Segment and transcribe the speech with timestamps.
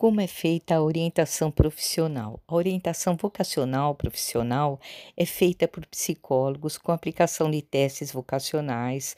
[0.00, 2.42] Como é feita a orientação profissional?
[2.48, 4.80] A orientação vocacional profissional
[5.14, 9.14] é feita por psicólogos com aplicação de testes vocacionais,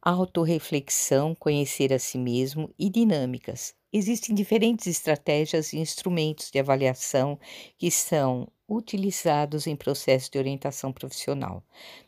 [0.00, 3.74] autorreflexão, conhecer a si mesmo e dinâmicas.
[3.92, 7.36] Existem diferentes estratégias e instrumentos de avaliação
[7.76, 11.62] que são utilizados em processo de orientação profissional.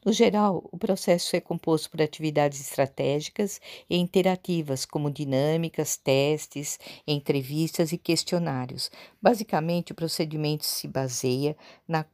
[0.05, 7.93] No geral, o processo é composto por atividades estratégicas e interativas, como dinâmicas, testes, entrevistas
[7.93, 8.91] e questionários.
[9.23, 12.05] Basicamente, o procedimento se baseia na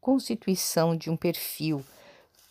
[0.00, 1.84] constituição de um perfil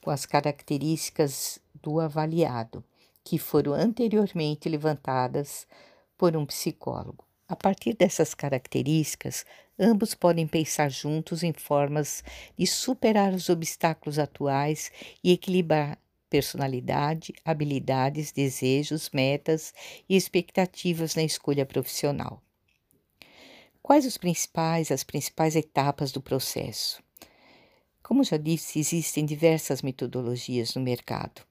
[0.02, 2.84] com as características do avaliado,
[3.24, 5.68] que foram anteriormente levantadas
[6.18, 7.31] por um psicólogo.
[7.52, 9.46] A partir dessas características,
[9.78, 12.24] ambos podem pensar juntos em formas
[12.58, 14.90] de superar os obstáculos atuais
[15.22, 19.74] e equilibrar personalidade, habilidades, desejos, metas
[20.08, 22.42] e expectativas na escolha profissional.
[23.84, 27.04] Quais os principais, as principais etapas do processo?
[28.02, 31.42] Como já disse, existem diversas metodologias no mercado.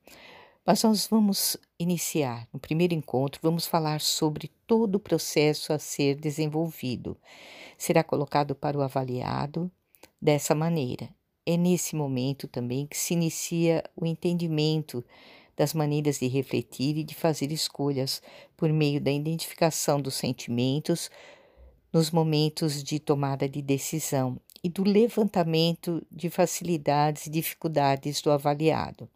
[0.65, 2.47] Mas nós vamos iniciar.
[2.53, 7.17] No primeiro encontro, vamos falar sobre todo o processo a ser desenvolvido.
[7.79, 9.71] Será colocado para o avaliado
[10.21, 11.09] dessa maneira.
[11.47, 15.03] É nesse momento também que se inicia o entendimento
[15.57, 18.23] das maneiras de refletir e de fazer escolhas
[18.57, 21.11] por meio da identificação dos sentimentos
[21.93, 29.09] nos momentos de tomada de decisão e do levantamento de facilidades e dificuldades do avaliado.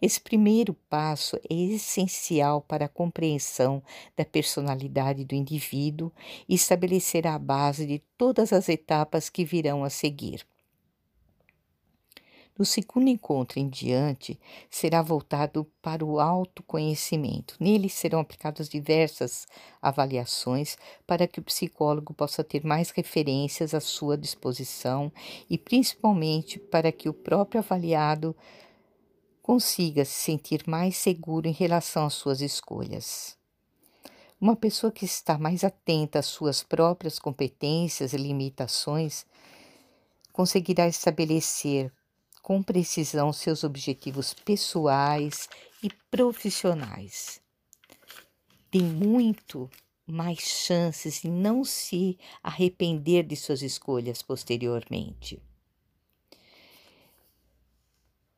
[0.00, 3.82] Esse primeiro passo é essencial para a compreensão
[4.16, 6.12] da personalidade do indivíduo
[6.48, 10.46] e estabelecerá a base de todas as etapas que virão a seguir.
[12.58, 14.38] No segundo encontro em diante,
[14.70, 17.56] será voltado para o autoconhecimento.
[17.58, 19.46] Nele serão aplicadas diversas
[19.80, 25.10] avaliações para que o psicólogo possa ter mais referências à sua disposição
[25.48, 28.36] e, principalmente, para que o próprio avaliado
[29.40, 33.36] consiga se sentir mais seguro em relação às suas escolhas.
[34.38, 39.24] Uma pessoa que está mais atenta às suas próprias competências e limitações
[40.32, 41.90] conseguirá estabelecer
[42.42, 45.48] com precisão seus objetivos pessoais
[45.82, 47.40] e profissionais.
[48.70, 49.70] Tem muito
[50.06, 55.40] mais chances de não se arrepender de suas escolhas posteriormente.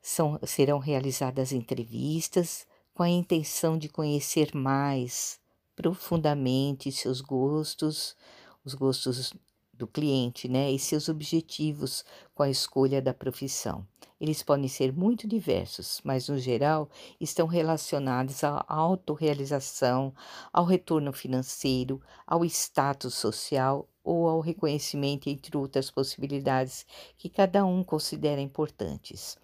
[0.01, 5.39] São, serão realizadas entrevistas com a intenção de conhecer mais
[5.75, 8.15] profundamente seus gostos,
[8.63, 9.33] os gostos
[9.77, 13.85] do cliente, né, e seus objetivos com a escolha da profissão.
[14.19, 20.13] Eles podem ser muito diversos, mas no geral estão relacionados à autorrealização,
[20.53, 26.85] ao retorno financeiro, ao status social ou ao reconhecimento, entre outras possibilidades
[27.17, 29.37] que cada um considera importantes.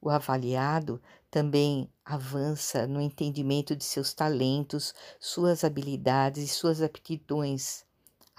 [0.00, 7.87] O avaliado também avança no entendimento de seus talentos, suas habilidades e suas aptidões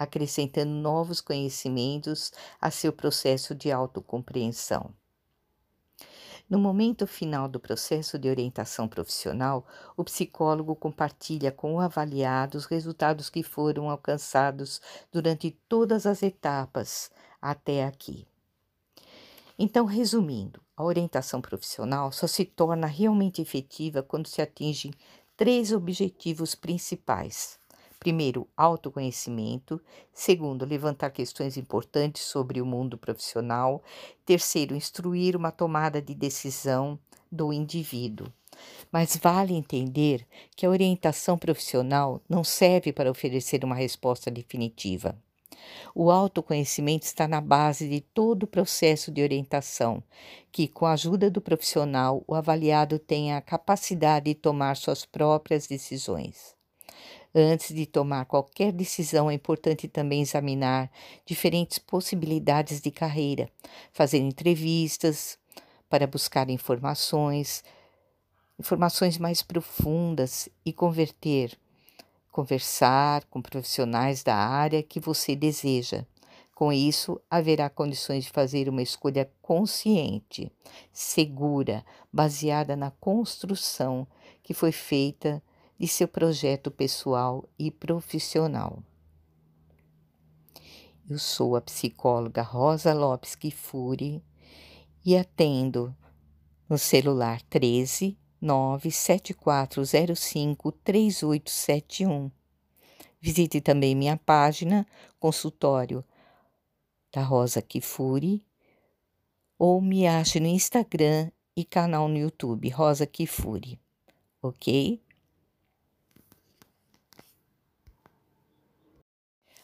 [0.00, 4.94] acrescentando novos conhecimentos a seu processo de autocompreensão.
[6.48, 9.64] No momento final do processo de orientação profissional,
[9.96, 14.80] o psicólogo compartilha com o avaliado os resultados que foram alcançados
[15.12, 18.26] durante todas as etapas até aqui.
[19.58, 24.92] Então, resumindo, a orientação profissional só se torna realmente efetiva quando se atingem
[25.36, 27.59] três objetivos principais:
[28.00, 29.78] Primeiro, autoconhecimento.
[30.10, 33.84] Segundo, levantar questões importantes sobre o mundo profissional.
[34.24, 36.98] Terceiro, instruir uma tomada de decisão
[37.30, 38.26] do indivíduo.
[38.90, 45.14] Mas vale entender que a orientação profissional não serve para oferecer uma resposta definitiva.
[45.94, 50.02] O autoconhecimento está na base de todo o processo de orientação,
[50.50, 55.66] que, com a ajuda do profissional, o avaliado tenha a capacidade de tomar suas próprias
[55.66, 56.58] decisões.
[57.34, 60.90] Antes de tomar qualquer decisão, é importante também examinar
[61.24, 63.48] diferentes possibilidades de carreira,
[63.92, 65.38] fazer entrevistas
[65.88, 67.62] para buscar informações,
[68.58, 71.56] informações mais profundas e converter,
[72.32, 76.04] conversar com profissionais da área que você deseja.
[76.52, 80.50] Com isso, haverá condições de fazer uma escolha consciente,
[80.92, 84.06] segura, baseada na construção
[84.42, 85.40] que foi feita
[85.80, 88.82] de seu projeto pessoal e profissional.
[91.08, 94.22] Eu sou a psicóloga Rosa Lopes Kifuri
[95.02, 95.96] e atendo
[96.68, 102.30] no celular 13 97405 3871.
[103.18, 104.86] Visite também minha página,
[105.18, 106.04] consultório
[107.10, 108.44] da Rosa Kifuri,
[109.58, 113.80] ou me ache no Instagram e canal no YouTube, Rosa Kifuri,
[114.42, 115.00] ok?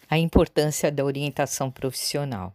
[0.08, 2.52] A importância da orientação profissional.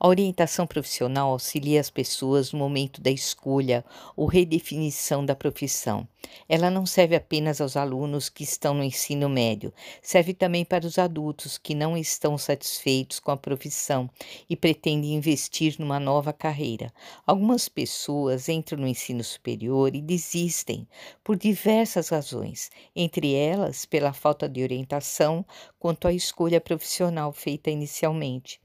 [0.00, 3.84] A orientação profissional auxilia as pessoas no momento da escolha
[4.16, 6.06] ou redefinição da profissão.
[6.48, 10.98] Ela não serve apenas aos alunos que estão no ensino médio, serve também para os
[10.98, 14.08] adultos que não estão satisfeitos com a profissão
[14.48, 16.92] e pretendem investir numa nova carreira.
[17.26, 20.86] Algumas pessoas entram no ensino superior e desistem
[21.24, 25.44] por diversas razões, entre elas pela falta de orientação
[25.78, 28.60] quanto à escolha profissional feita inicialmente.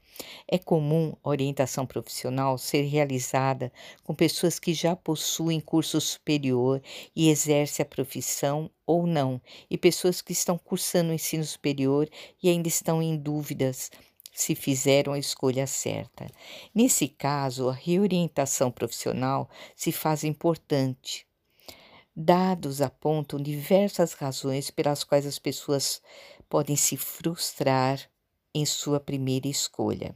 [0.46, 3.72] É comum a orientação profissional ser realizada
[4.02, 6.82] com pessoas que já possuem curso superior
[7.14, 9.40] e exercem a profissão ou não,
[9.70, 12.08] e pessoas que estão cursando o ensino superior
[12.42, 13.90] e ainda estão em dúvidas
[14.34, 16.26] se fizeram a escolha certa.
[16.74, 21.24] Nesse caso, a reorientação profissional se faz importante.
[22.16, 26.02] Dados apontam diversas razões pelas quais as pessoas
[26.48, 28.00] podem se frustrar
[28.54, 30.14] em sua primeira escolha,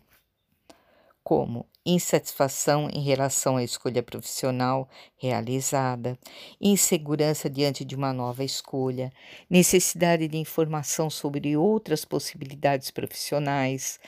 [1.24, 6.18] como insatisfação em relação à escolha profissional realizada,
[6.60, 9.10] insegurança diante de uma nova escolha,
[9.50, 13.98] necessidade de informação sobre outras possibilidades profissionais,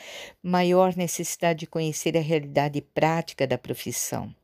[0.42, 4.34] maior necessidade de conhecer a realidade prática da profissão.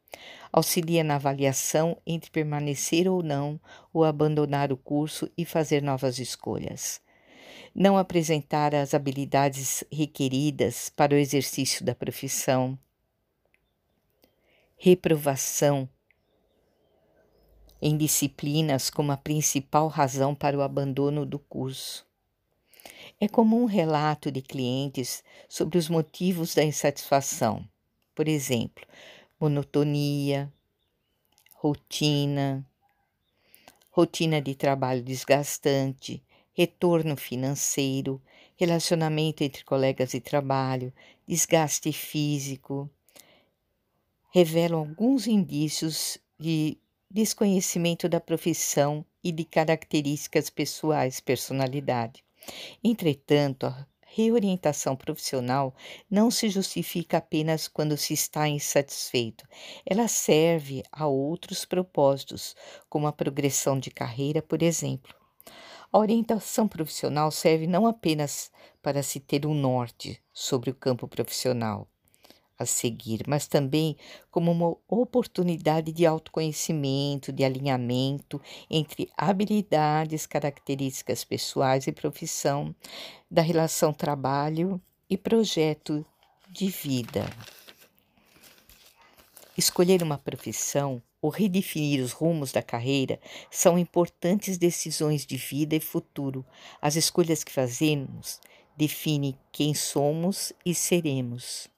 [0.52, 3.60] Auxilia na avaliação entre permanecer ou não,
[3.92, 7.00] ou abandonar o curso e fazer novas escolhas
[7.74, 12.78] não apresentar as habilidades requeridas para o exercício da profissão,
[14.76, 15.88] reprovação.
[17.80, 22.06] Em disciplinas como a principal razão para o abandono do curso.
[23.20, 27.66] É comum um relato de clientes sobre os motivos da insatisfação,
[28.14, 28.86] por exemplo,
[29.38, 30.52] monotonia,
[31.54, 32.66] rotina,
[33.90, 36.22] rotina de trabalho desgastante,
[36.56, 38.18] retorno financeiro,
[38.56, 40.90] relacionamento entre colegas de trabalho,
[41.28, 42.88] desgaste físico,
[44.32, 46.78] revelam alguns indícios de
[47.10, 52.24] desconhecimento da profissão e de características pessoais, personalidade.
[52.82, 55.74] Entretanto, a reorientação profissional
[56.10, 59.46] não se justifica apenas quando se está insatisfeito.
[59.84, 62.56] Ela serve a outros propósitos,
[62.88, 65.25] como a progressão de carreira, por exemplo.
[65.96, 68.50] A orientação profissional serve não apenas
[68.82, 71.88] para se ter um norte sobre o campo profissional
[72.58, 73.96] a seguir, mas também
[74.31, 78.38] como uma oportunidade de autoconhecimento, de alinhamento
[78.69, 82.76] entre habilidades, características pessoais e profissão,
[83.31, 84.78] da relação trabalho
[85.08, 86.04] e projeto
[86.50, 87.25] de vida.
[89.56, 93.18] Escolher uma profissão ou redefinir os rumos da carreira
[93.50, 96.44] são importantes decisões de vida e futuro.
[96.80, 98.40] As escolhas que fazemos
[98.76, 101.68] definem quem somos e seremos.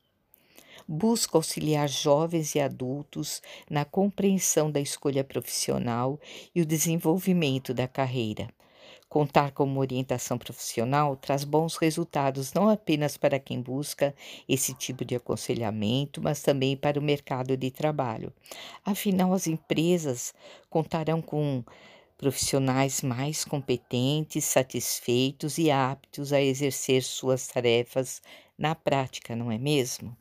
[0.87, 6.19] Busca auxiliar jovens e adultos na compreensão da escolha profissional
[6.55, 8.49] e o desenvolvimento da carreira.
[9.08, 14.14] Contar com uma orientação profissional traz bons resultados não apenas para quem busca
[14.49, 18.33] esse tipo de aconselhamento, mas também para o mercado de trabalho.
[18.85, 20.35] Afinal, as empresas
[20.68, 21.64] contarão com
[22.18, 28.21] profissionais mais competentes, satisfeitos e aptos a exercer suas tarefas
[28.59, 30.16] na prática, não é mesmo?